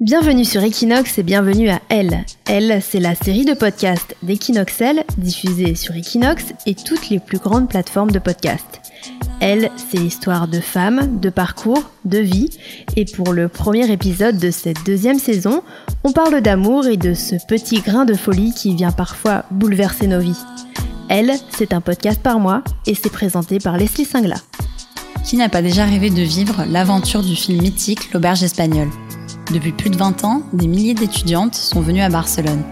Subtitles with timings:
[0.00, 2.24] Bienvenue sur Equinox et bienvenue à Elle.
[2.46, 7.68] Elle, c'est la série de podcasts d'Equinoxel diffusée sur Equinox et toutes les plus grandes
[7.68, 8.80] plateformes de podcasts.
[9.40, 12.50] Elle, c'est l'histoire de femmes, de parcours, de vie.
[12.96, 15.62] Et pour le premier épisode de cette deuxième saison,
[16.04, 20.20] on parle d'amour et de ce petit grain de folie qui vient parfois bouleverser nos
[20.20, 20.40] vies.
[21.08, 24.36] Elle, c'est un podcast par mois et c'est présenté par Leslie Singla.
[25.24, 28.90] Qui n'a pas déjà rêvé de vivre l'aventure du film mythique L'Auberge espagnole?
[29.52, 32.62] Depuis plus de 20 ans, des milliers d'étudiantes sont venues à Barcelone.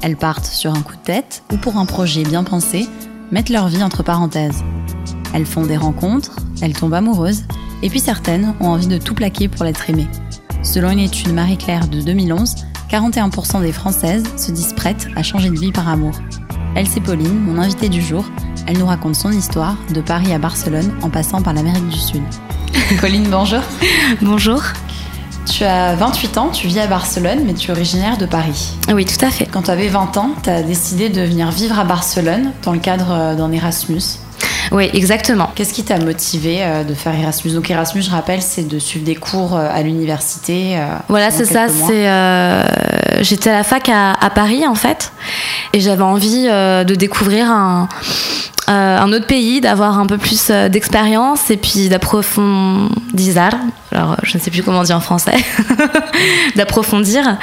[0.00, 2.86] Elles partent sur un coup de tête ou pour un projet bien pensé,
[3.30, 4.62] mettent leur vie entre parenthèses.
[5.34, 7.44] Elles font des rencontres, elles tombent amoureuses,
[7.82, 10.08] et puis certaines ont envie de tout plaquer pour l'être aimée.
[10.62, 12.54] Selon une étude Marie-Claire de 2011,
[12.90, 16.14] 41% des Françaises se disent prêtes à changer de vie par amour.
[16.74, 18.24] Elle, c'est Pauline, mon invitée du jour.
[18.68, 22.22] Elle nous raconte son histoire de Paris à Barcelone en passant par l'Amérique du Sud.
[23.00, 23.62] Pauline, bonjour.
[24.20, 24.62] Bonjour.
[25.50, 28.74] Tu as 28 ans, tu vis à Barcelone, mais tu es originaire de Paris.
[28.92, 29.46] Oui, tout à fait.
[29.46, 32.78] Quand tu avais 20 ans, tu as décidé de venir vivre à Barcelone dans le
[32.78, 34.02] cadre euh, d'un Erasmus.
[34.70, 35.50] Oui, exactement.
[35.54, 37.52] Qu'est-ce qui t'a motivé euh, de faire Erasmus?
[37.52, 40.78] Donc Erasmus, je rappelle, c'est de suivre des cours euh, à l'université.
[41.08, 41.68] Voilà, c'est ça.
[41.68, 45.10] C'est j'étais à la fac à, à, Paris en fait,
[45.72, 47.88] et j'avais envie de découvrir un
[48.72, 52.90] un autre pays, d'avoir un peu plus euh, d'expérience et puis d'approfondir,
[53.92, 55.36] alors je ne sais plus comment dire en français,
[56.56, 57.38] d'approfondir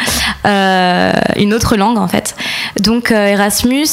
[0.45, 2.35] euh, une autre langue en fait.
[2.79, 3.87] Donc Erasmus,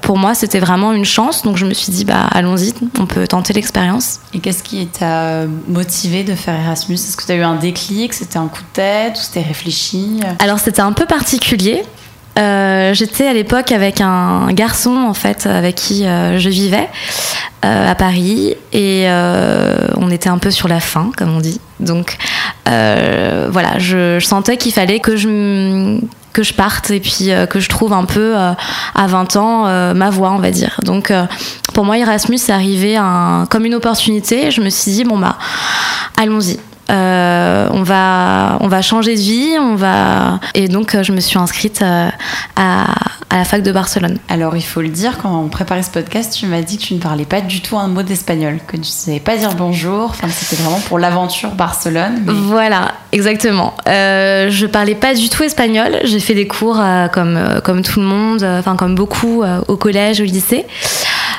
[0.00, 1.42] pour moi, c'était vraiment une chance.
[1.42, 4.20] Donc je me suis dit, bah allons-y, on peut tenter l'expérience.
[4.32, 6.94] Et qu'est-ce qui t'a motivé de faire Erasmus?
[6.94, 8.12] Est-ce que tu as eu un déclic?
[8.14, 9.14] C'était un coup de tête?
[9.16, 10.20] Ou c'était réfléchi?
[10.38, 11.84] Alors c'était un peu particulier.
[12.38, 16.88] Euh, j'étais à l'époque avec un garçon en fait avec qui euh, je vivais
[17.64, 19.06] euh, à Paris et
[19.96, 21.60] on était un peu sur la fin comme on dit.
[21.80, 22.16] Donc
[22.66, 25.98] voilà, je, sentais qu'il fallait que je
[26.32, 30.32] que je parte et puis que je trouve un peu à 20 ans ma voie
[30.32, 30.80] on va dire.
[30.82, 31.12] Donc
[31.72, 34.50] pour moi Erasmus c'est arrivé un, comme une opportunité.
[34.50, 35.38] Je me suis dit bon bah
[36.16, 36.58] allons-y.
[36.90, 41.20] Euh, on va on va changer de vie, on va et donc euh, je me
[41.20, 42.10] suis inscrite euh,
[42.56, 42.84] à,
[43.30, 44.18] à, la fac de Barcelone.
[44.28, 46.94] Alors il faut le dire quand on préparait ce podcast, tu m'as dit que tu
[46.94, 50.10] ne parlais pas du tout un mot d'espagnol, que tu ne savais pas dire bonjour.
[50.10, 52.22] Enfin c'était vraiment pour l'aventure Barcelone.
[52.26, 53.74] Voilà, exactement.
[53.88, 56.00] Euh, je parlais pas du tout espagnol.
[56.04, 60.24] J'ai fait des cours comme comme tout le monde, enfin comme beaucoup au collège, au
[60.24, 60.66] lycée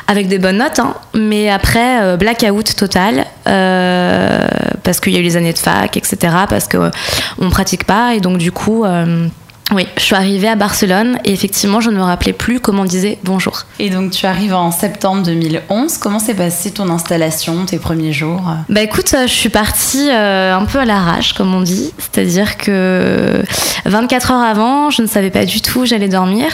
[0.08, 0.94] avec des bonnes notes, hein.
[1.14, 4.48] mais après, euh, blackout total, euh,
[4.84, 6.18] parce qu'il y a eu les années de fac, etc.,
[6.48, 6.92] parce qu'on
[7.40, 8.84] ne pratique pas, et donc du coup...
[8.84, 9.28] Euh,
[9.74, 12.86] oui, je suis arrivée à Barcelone et effectivement, je ne me rappelais plus comment on
[12.86, 13.64] disait bonjour.
[13.80, 15.98] Et donc, tu arrives en septembre 2011.
[15.98, 18.44] Comment s'est passée ton installation, tes premiers jours?
[18.70, 21.92] Bah écoute, je suis partie un peu à l'arrache, comme on dit.
[21.98, 23.42] C'est-à-dire que
[23.86, 26.52] 24 heures avant, je ne savais pas du tout où j'allais dormir.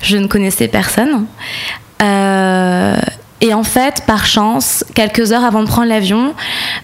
[0.00, 1.26] Je ne connaissais personne.
[2.02, 2.96] Euh,
[3.40, 6.34] et en fait, par chance, quelques heures avant de prendre l'avion,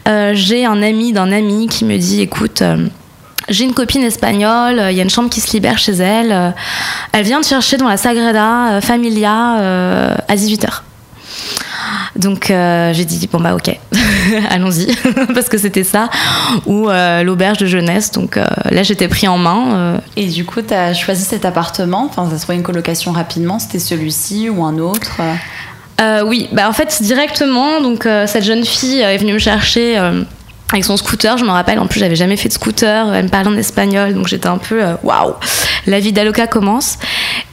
[0.09, 2.87] euh, j'ai un ami d'un ami qui me dit écoute, euh,
[3.49, 6.55] j'ai une copine espagnole, il y a une chambre qui se libère chez elle.
[7.13, 10.81] elle vient de chercher dans la Sagrada Familia à 18h.
[12.17, 13.77] Donc j'ai dit bon bah ok,
[14.51, 14.95] allons-y
[15.35, 16.09] parce que c'était ça
[16.67, 16.89] ou
[17.23, 18.13] l'auberge de jeunesse.
[18.13, 20.01] Donc là j'étais pris en main.
[20.17, 23.79] Et du coup tu as choisi cet appartement, enfin ça soit une colocation rapidement, c'était
[23.79, 25.21] celui-ci ou un autre?
[26.01, 29.97] Euh, oui, bah en fait directement, donc euh, cette jeune fille est venue me chercher
[29.97, 30.23] euh,
[30.73, 33.29] avec son scooter, je me rappelle, en plus j'avais jamais fait de scooter, elle me
[33.29, 35.35] parlait en espagnol, donc j'étais un peu waouh,
[35.87, 36.99] la vie d'Aloca commence.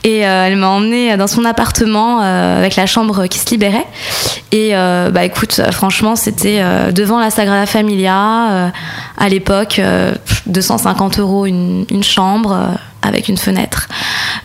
[0.03, 3.85] Et elle m'a emmenée dans son appartement avec la chambre qui se libérait.
[4.51, 8.71] Et bah écoute, franchement, c'était devant la Sagrada Familia,
[9.17, 9.79] à l'époque,
[10.47, 13.87] 250 euros une, une chambre avec une fenêtre.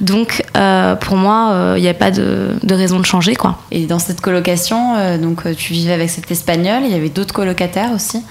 [0.00, 3.58] Donc euh, pour moi, il euh, n'y avait pas de, de, raison de changer quoi.
[3.70, 7.34] Et dans cette colocation, euh, donc tu vivais avec cet espagnol, il y avait d'autres
[7.34, 8.22] colocataires aussi?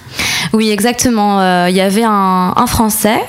[0.53, 1.67] Oui, exactement.
[1.67, 3.19] Il y avait un, un Français.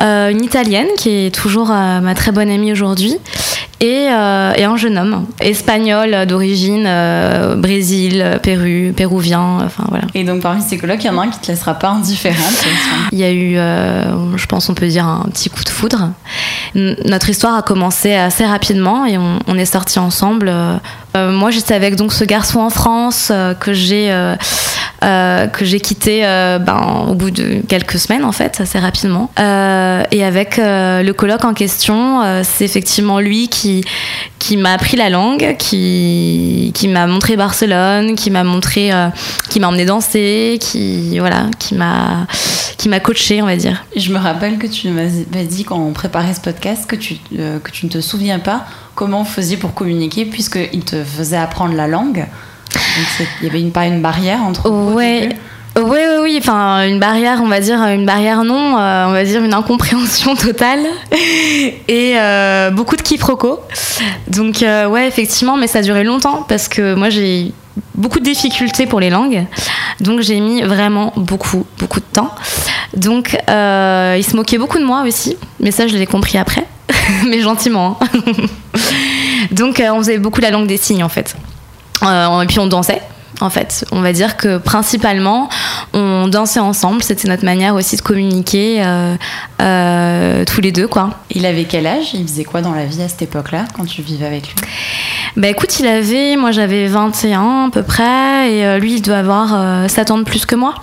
[0.00, 3.18] Une italienne qui est toujours ma très bonne amie aujourd'hui
[3.80, 10.04] et, euh, et, un jeune homme espagnol d'origine euh, Brésil, Pérou, péruvien, enfin voilà.
[10.14, 12.64] Et donc parmi ces colocs, il y en a un qui te laissera pas indifférente.
[13.12, 16.10] il y a eu, euh, je pense, on peut dire un petit coup de foudre.
[16.76, 20.52] Notre histoire a commencé assez rapidement et on, est sortis ensemble.
[21.14, 24.14] moi, j'étais avec donc ce garçon en France que j'ai
[25.00, 29.30] que j'ai quitté ben, au bout de quelques semaines en fait, assez rapidement.
[29.38, 33.82] et avec le colloque en question, c'est effectivement lui qui
[34.38, 38.90] qui m'a appris la langue, qui, qui m'a montré Barcelone, qui m'a montré,
[39.48, 42.26] qui m'a emmené danser, qui voilà, qui m'a
[42.76, 43.84] qui m'a coaché, on va dire.
[43.96, 47.70] Je me rappelle que tu m'as dit quand on préparait ce podcast que tu que
[47.70, 51.86] tu ne te souviens pas comment vous faisiez pour communiquer puisqu'il te faisait apprendre la
[51.86, 52.26] langue.
[53.40, 55.28] il y avait une, pas une barrière entre vous Oui,
[55.76, 59.44] oui, oui, enfin une barrière, on va dire une barrière non, euh, on va dire
[59.44, 60.80] une incompréhension totale
[61.88, 63.60] et euh, beaucoup de quiproquos.
[64.28, 67.52] Donc euh, ouais, effectivement, mais ça a duré longtemps parce que moi j'ai
[67.94, 69.44] beaucoup de difficultés pour les langues,
[70.00, 72.34] donc j'ai mis vraiment beaucoup, beaucoup de temps.
[72.96, 76.66] Donc il se moquait beaucoup de moi aussi, mais ça je l'ai compris après.
[77.28, 77.98] mais gentiment.
[78.00, 78.20] Hein.
[79.52, 81.36] Donc euh, on faisait beaucoup la langue des signes en fait.
[82.02, 83.02] Euh, et puis on dansait
[83.40, 83.84] en fait.
[83.92, 85.48] On va dire que principalement,
[85.92, 87.02] on dansait ensemble.
[87.02, 88.82] C'était notre manière aussi de communiquer
[89.60, 91.10] euh, tous les deux, quoi.
[91.30, 92.14] Il avait quel âge?
[92.14, 94.54] Il faisait quoi dans la vie à cette époque-là, quand tu vivais avec lui?
[95.36, 99.90] Bah écoute, il avait, moi j'avais 21 à peu près, et lui il doit avoir
[99.90, 100.74] 7 ans de plus que moi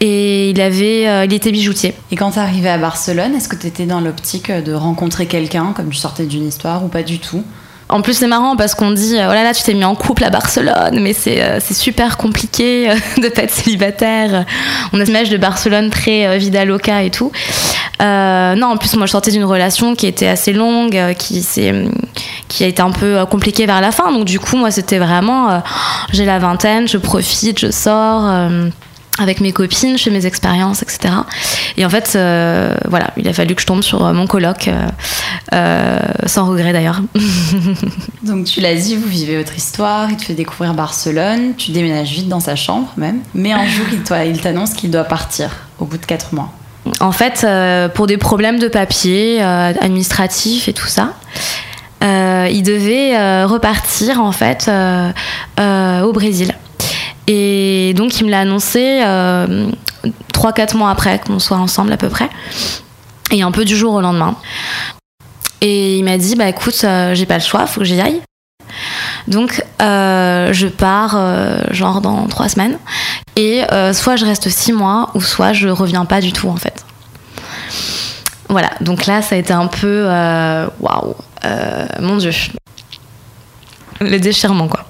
[0.00, 1.94] et il avait euh, il était bijoutier.
[2.10, 5.72] Et quand tu arrivé à Barcelone, est-ce que tu étais dans l'optique de rencontrer quelqu'un
[5.74, 7.42] comme tu sortais d'une histoire ou pas du tout?
[7.88, 10.24] En plus, c'est marrant parce qu'on dit, oh là là, tu t'es mis en couple
[10.24, 14.44] à Barcelone, mais c'est euh, super compliqué euh, de pas être célibataire.
[14.92, 17.30] On a cette image de Barcelone très vida loca et tout.
[18.00, 21.46] non, en plus, moi, je sortais d'une relation qui était assez longue, qui,
[22.48, 24.10] qui a été un peu compliquée vers la fin.
[24.10, 25.62] Donc, du coup, moi, c'était vraiment,
[26.12, 28.50] j'ai la vingtaine, je profite, je sors
[29.18, 31.14] avec mes copines, chez mes expériences, etc.
[31.76, 34.70] Et en fait, euh, voilà, il a fallu que je tombe sur euh, mon colloque,
[35.52, 37.00] euh, sans regret d'ailleurs.
[38.22, 42.10] Donc tu l'as dit, vous vivez votre histoire, il te fait découvrir Barcelone, tu déménages
[42.10, 45.98] vite dans sa chambre même, mais un jour il t'annonce qu'il doit partir au bout
[45.98, 46.52] de quatre mois.
[47.00, 47.44] En fait,
[47.94, 51.14] pour des problèmes de papier administratifs et tout ça,
[52.02, 54.70] il devait repartir en fait
[55.58, 56.54] au Brésil.
[57.26, 59.70] Et donc, il me l'a annoncé euh,
[60.32, 62.28] 3-4 mois après qu'on soit ensemble à peu près.
[63.30, 64.36] Et un peu du jour au lendemain.
[65.60, 68.20] Et il m'a dit, bah écoute, euh, j'ai pas le choix, faut que j'y aille.
[69.26, 72.78] Donc, euh, je pars euh, genre dans 3 semaines.
[73.36, 73.62] Et
[73.92, 76.84] soit je reste 6 mois, ou soit je reviens pas du tout en fait.
[78.48, 80.06] Voilà, donc là, ça a été un peu.
[80.80, 81.14] Waouh!
[82.00, 82.30] mon Dieu!
[84.00, 84.86] Le déchirement, quoi.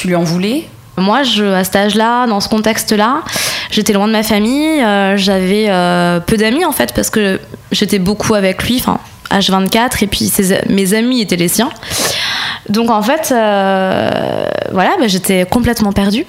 [0.00, 0.64] Tu lui en voulais
[0.96, 3.22] moi, je, à cet âge-là, dans ce contexte-là,
[3.70, 7.98] j'étais loin de ma famille, euh, j'avais euh, peu d'amis en fait, parce que j'étais
[7.98, 8.98] beaucoup avec lui, enfin,
[9.30, 10.30] H24, et puis
[10.68, 11.70] mes amis étaient les siens.
[12.68, 16.26] Donc en fait, euh, voilà, bah, j'étais complètement perdue.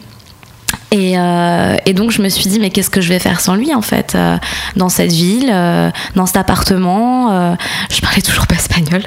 [0.93, 3.73] Euh, et, donc je me suis dit mais qu'est-ce que je vais faire sans lui
[3.73, 4.37] en fait euh,
[4.75, 7.55] dans cette ville, euh, dans cet appartement.
[7.89, 9.01] je parlais toujours pas espagnol.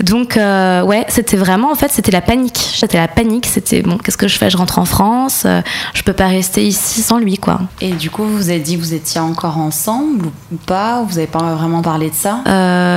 [0.00, 2.58] Donc ouais, c'était vraiment en fait c'était la panique.
[2.58, 3.46] C'était la panique.
[3.46, 4.48] C'était bon qu'est-ce que je fais?
[4.50, 5.46] Je rentre en France.
[5.94, 7.60] je peux pas rester ici sans lui quoi.
[7.80, 11.02] Et du coup vous vous êtes dit que vous étiez encore ensemble ou pas?
[11.02, 12.40] Vous avez pas vraiment parlé de ça?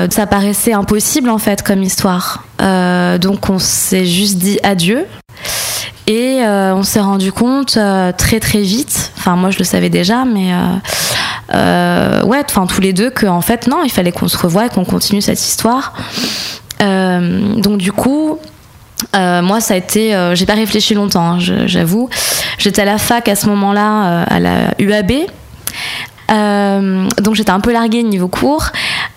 [0.10, 2.44] Ça paraissait impossible en fait comme histoire.
[2.60, 5.06] donc on s'est juste dit adieu.
[6.12, 9.90] Et euh, on s'est rendu compte euh, très très vite, enfin moi je le savais
[9.90, 10.52] déjà, mais
[11.56, 14.70] euh, ouais, enfin tous les deux qu'en fait non, il fallait qu'on se revoie et
[14.70, 15.94] qu'on continue cette histoire.
[16.82, 18.40] donc du coup,
[19.14, 22.10] moi ça a été, j'ai pas réfléchi longtemps, hein, j'avoue.
[22.58, 25.14] J'étais à la fac à ce moment-là, à la UAB.
[26.28, 28.66] donc j'étais un peu larguée niveau cours.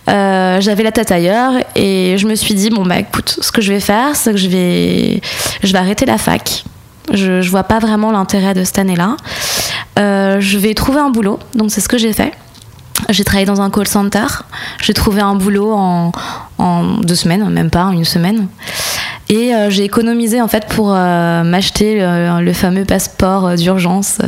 [0.07, 3.73] j'avais la tête ailleurs et je me suis dit bon bah écoute, ce que je
[3.73, 5.21] vais faire, c'est que je vais,
[5.65, 6.63] je vais arrêter la fac.
[7.13, 9.17] Je, je vois pas vraiment l'intérêt de cette année-là.
[9.99, 12.33] Euh, je vais trouver un boulot, donc c'est ce que j'ai fait.
[13.11, 14.27] J'ai travaillé dans un call center.
[14.81, 16.13] J'ai trouvé un boulot en,
[17.03, 18.49] deux semaines, même pas, une semaine.
[19.29, 24.19] Et euh, j'ai économisé en fait pour euh, m'acheter le, fameux passeport d'urgence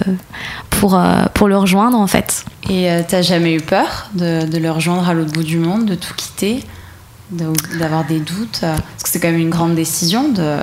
[0.70, 1.00] pour,
[1.34, 2.44] pour le rejoindre en fait.
[2.68, 5.94] Et t'as jamais eu peur de, de le rejoindre à l'autre bout du monde, de
[5.94, 6.64] tout quitter,
[7.30, 8.60] d'avoir des doutes?
[8.60, 10.56] Parce que c'est quand même une grande décision de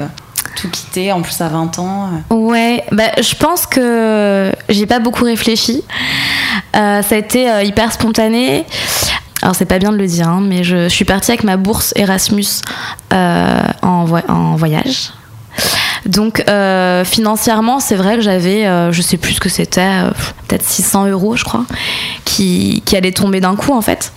[0.55, 5.25] tout quitter, en plus à 20 ans Ouais, bah, je pense que j'ai pas beaucoup
[5.25, 5.83] réfléchi.
[6.75, 8.65] Euh, ça a été euh, hyper spontané.
[9.41, 11.93] Alors c'est pas bien de le dire, hein, mais je, suis partie avec ma bourse
[11.97, 12.45] Erasmus
[13.11, 15.11] euh, en, en, voyage.
[16.05, 16.43] Donc
[17.05, 19.89] financièrement, c'est vrai que j'avais, je sais plus ce que c'était,
[20.47, 21.65] peut-être 600 euros, je crois,
[22.25, 24.13] qui, qui allaient tomber d'un coup en fait.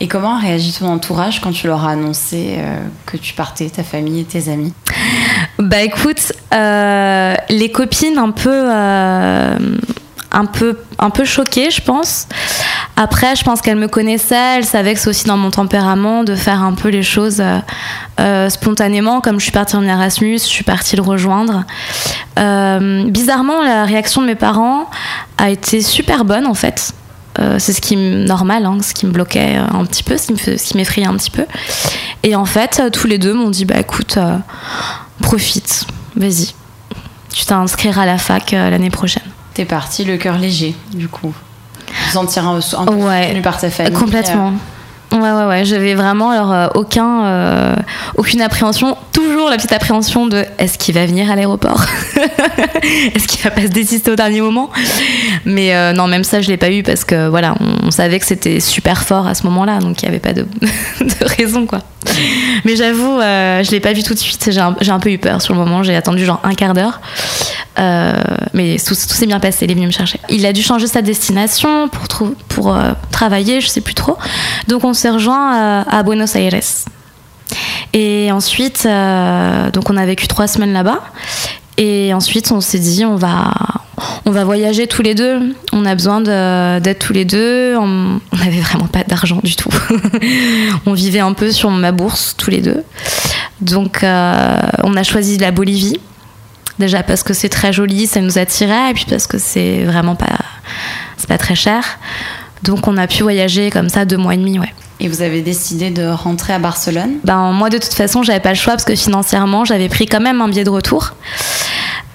[0.00, 2.58] Et comment a réagi ton entourage quand tu leur as annoncé
[3.06, 4.72] que tu partais, ta famille et tes amis?
[5.60, 8.70] Bah écoute, les copines un peu
[10.32, 12.26] un peu, un peu choquée, je pense.
[12.96, 16.34] Après, je pense qu'elle me connaissait, elle savait que c'est aussi dans mon tempérament de
[16.34, 17.58] faire un peu les choses euh,
[18.20, 19.20] euh, spontanément.
[19.20, 21.64] Comme je suis partie en Erasmus, je suis partie le rejoindre.
[22.38, 24.88] Euh, bizarrement, la réaction de mes parents
[25.38, 26.92] a été super bonne en fait.
[27.58, 30.76] c'est ce qui est normal, hein, ce qui me bloquait un petit peu, ce qui
[30.76, 31.46] m'effrayait un petit peu.
[32.22, 34.18] Et en fait, tous les deux m'ont dit bah écoute,
[35.20, 35.86] profite,
[36.16, 36.54] vas-y,
[37.32, 39.22] tu t'inscriras à la fac l'année prochaine.
[39.54, 41.34] T'es parti le cœur léger, du coup.
[42.12, 43.92] Sentir un, un peu ouais, par ta famille.
[43.92, 44.52] Complètement.
[45.12, 45.64] Ouais, ouais, ouais.
[45.64, 47.74] J'avais vraiment alors, euh, aucun, euh,
[48.16, 48.96] aucune appréhension.
[49.12, 51.84] Toujours la petite appréhension de est-ce qu'il va venir à l'aéroport?
[53.14, 54.70] Est-ce qu'il va pas se désister au dernier moment?
[55.44, 58.26] Mais euh, non, même ça, je l'ai pas eu parce que voilà, on, savait que
[58.26, 60.42] c'était super fort à ce moment-là, donc il n'y avait pas de,
[61.00, 61.80] de, raison, quoi.
[62.64, 64.50] Mais j'avoue, je l'ai pas vu tout de suite.
[64.50, 65.82] J'ai un, peu eu peur sur le moment.
[65.82, 67.00] J'ai attendu genre un quart d'heure.
[68.54, 69.64] mais tout, s'est bien passé.
[69.64, 70.18] Il est venu me chercher.
[70.28, 72.76] Il a dû changer sa destination pour, pour
[73.10, 74.16] travailler, je sais plus trop.
[74.68, 76.60] Donc on s'est rejoint euh, à Buenos Aires.
[77.92, 81.00] Et ensuite, euh, donc on a vécu trois semaines là-bas.
[81.82, 83.54] Et ensuite, on s'est dit, on va,
[84.26, 85.56] on va voyager tous les deux.
[85.72, 87.74] On a besoin d'être tous les deux.
[87.78, 89.70] On n'avait vraiment pas d'argent du tout.
[90.86, 92.84] on vivait un peu sur ma bourse tous les deux.
[93.62, 95.98] Donc, euh, on a choisi la Bolivie.
[96.78, 100.16] Déjà parce que c'est très joli, ça nous attirait, et puis parce que c'est vraiment
[100.16, 100.38] pas,
[101.16, 101.98] c'est pas très cher.
[102.62, 104.72] Donc, on a pu voyager comme ça deux mois et demi, ouais.
[105.00, 107.16] Et vous avez décidé de rentrer à Barcelone?
[107.24, 110.20] Ben moi de toute façon j'avais pas le choix parce que financièrement j'avais pris quand
[110.20, 111.14] même un billet de retour.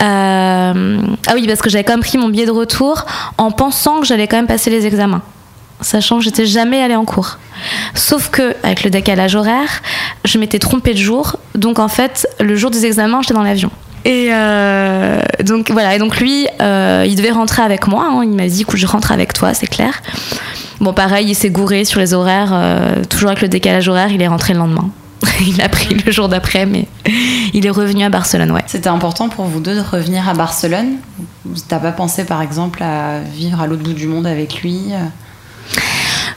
[0.02, 0.98] Euh,
[1.28, 3.06] ah oui parce que j'avais quand même pris mon billet de retour
[3.38, 5.22] en pensant que j'allais quand même passer les examens,
[5.80, 7.38] sachant que j'étais jamais allée en cours.
[7.94, 9.82] Sauf que avec le décalage horaire,
[10.25, 13.72] je m'étais trompée de jour, donc en fait le jour des examens j'étais dans l'avion.
[14.04, 18.08] Et euh, donc voilà, et donc lui, euh, il devait rentrer avec moi.
[18.08, 18.22] Hein.
[18.24, 20.04] il m'a dit, écoute, je rentre avec toi, c'est clair.
[20.80, 22.54] Bon, pareil, il s'est gouré sur les horaires,
[23.10, 24.92] toujours avec le décalage horaire, il est rentré le lendemain.
[25.48, 26.88] il a pris le jour d'après, mais
[27.53, 28.63] il est revenu à Barcelone, ouais.
[28.67, 30.98] C'était important pour vous deux de revenir à Barcelone
[31.67, 34.91] T'as pas pensé, par exemple, à vivre à l'autre bout du monde avec lui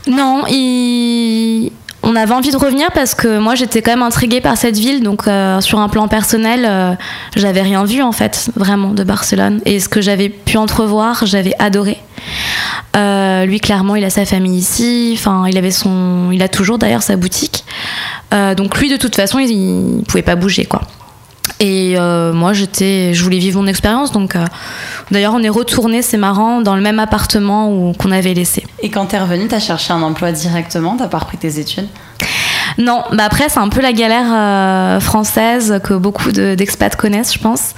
[0.07, 4.57] Non, il on avait envie de revenir parce que moi j'étais quand même intriguée par
[4.57, 6.95] cette ville, donc euh, sur un plan personnel, euh,
[7.37, 11.55] j'avais rien vu en fait vraiment de Barcelone et ce que j'avais pu entrevoir, j'avais
[11.59, 11.99] adoré.
[12.99, 16.79] Euh, lui clairement, il a sa famille ici, enfin il avait son, il a toujours
[16.79, 17.65] d'ailleurs sa boutique,
[18.33, 20.83] donc lui de toute façon il, il pouvait pas bouger quoi.
[21.61, 24.13] Et euh, moi, j'étais, je voulais vivre mon expérience.
[24.13, 24.45] Donc, euh,
[25.11, 28.65] d'ailleurs, on est retourné, c'est marrant, dans le même appartement où qu'on avait laissé.
[28.81, 30.97] Et quand t'es revenue, t'as cherché un emploi directement?
[30.97, 31.89] T'as pas repris tes études?
[32.77, 37.41] Non, bah après, c'est un peu la galère euh, française que beaucoup d'expats connaissent, je
[37.41, 37.75] pense.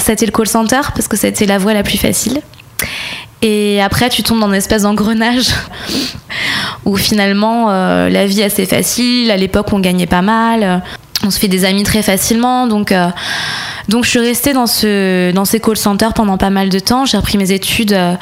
[0.00, 2.40] c'était le call center parce que c'était la voie la plus facile.
[3.42, 5.48] Et après, tu tombes dans une espèce d'engrenage
[6.84, 9.30] où finalement, la vie est assez facile.
[9.30, 10.82] À l'époque, on gagnait pas mal
[11.24, 12.66] on se fait des amis très facilement.
[12.66, 13.08] Donc, euh,
[13.88, 17.04] donc je suis restée dans, ce, dans ces call centers pendant pas mal de temps.
[17.04, 18.14] J'ai repris mes études euh,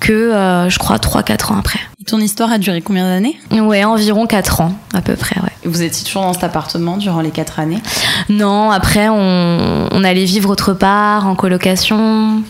[0.00, 1.80] que, euh, je crois, 3-4 ans après.
[2.00, 3.38] Et ton histoire a duré combien d'années?
[3.50, 5.50] Ouais, environ 4 ans, à peu près, ouais.
[5.64, 7.82] Et vous étiez toujours dans cet appartement durant les 4 années?
[8.28, 12.42] Non, après, on, on, allait vivre autre part, en colocation.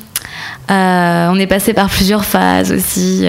[0.68, 3.26] On est passé par plusieurs phases aussi,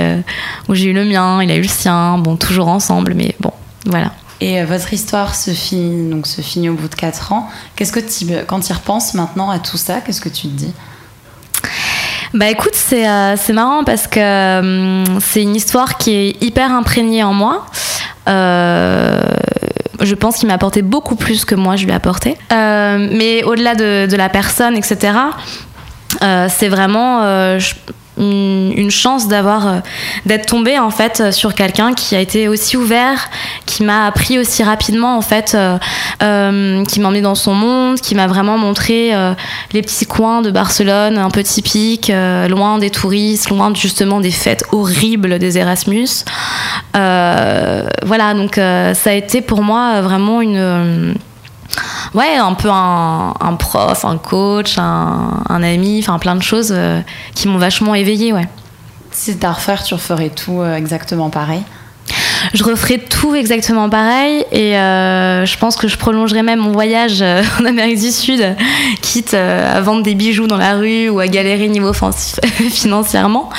[0.67, 3.53] où j'ai eu le mien, il a eu le sien, bon, toujours ensemble, mais bon,
[3.86, 4.12] voilà.
[4.41, 7.50] Et euh, votre histoire se finit, donc se finit au bout de 4 ans.
[7.75, 10.74] Qu'est-ce que tu, quand tu repenses maintenant à tout ça, qu'est-ce que tu te dis?
[12.34, 17.24] Bah écoute, c'est euh, marrant parce que euh, c'est une histoire qui est hyper imprégnée
[17.24, 17.65] en moi.
[18.27, 19.19] Euh,
[20.01, 22.38] je pense qu'il m'a apporté beaucoup plus que moi je lui ai apporté.
[22.51, 25.12] mais au-delà de, de, la personne, etc.,
[26.21, 27.57] c'est vraiment
[28.19, 29.79] une, chance d'avoir euh,
[30.25, 33.29] d'être tombée en fait euh, sur quelqu'un qui a été aussi ouvert,
[33.65, 38.15] qui m'a appris aussi rapidement en fait, euh, qui m'a emmené dans son monde, qui
[38.15, 39.13] m'a vraiment montré
[39.73, 42.11] les petits coins de Barcelone un peu typiques,
[42.49, 46.25] loin des touristes, loin justement des fêtes horribles des Erasmus.
[46.93, 51.15] voilà, donc ça a été pour moi vraiment une
[52.13, 57.01] ouais, un peu un, prof, un coach, un, ami, enfin plein de choses euh,
[57.35, 58.47] qui m'ont vachement éveillée, ouais.
[59.11, 61.63] Si c'était à refaire, tu referais tout euh, exactement pareil.
[62.53, 67.21] Je referais tout exactement pareil et euh, je pense que je prolongerais même mon voyage
[67.59, 68.55] en Amérique du Sud,
[69.01, 71.91] quitte à vendre des bijoux dans la rue ou à galérer niveau
[72.71, 73.49] financièrement,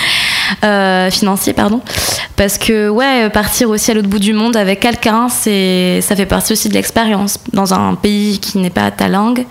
[1.11, 1.83] financier pardon,
[2.41, 6.25] parce que ouais, partir aussi à l'autre bout du monde avec quelqu'un, c'est ça fait
[6.25, 9.45] partie aussi de l'expérience dans un pays qui n'est pas ta langue.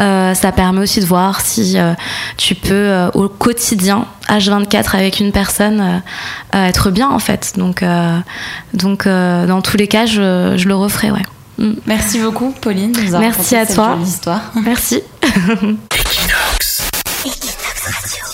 [0.00, 1.92] Euh, ça permet aussi de voir si euh,
[2.36, 6.02] tu peux euh, au quotidien H24 avec une personne
[6.52, 7.52] être bien en fait.
[7.56, 7.84] Donc
[8.74, 11.22] donc dans tous les cas, je, je le referai ouais.
[11.58, 11.74] Mm.
[11.86, 12.92] Merci beaucoup, Pauline.
[13.20, 13.98] Merci à toi.
[14.02, 14.50] Histoire.
[14.64, 15.00] Merci.
[15.22, 16.88] Equinox.
[17.24, 18.25] Equinox Radio.